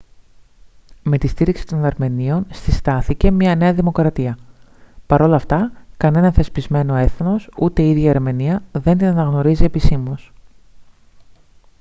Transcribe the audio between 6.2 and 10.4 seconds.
θεσπισμένο έθνος ούτε η ίδια η αρμενία δεν την αναγνωρίζει επισήμως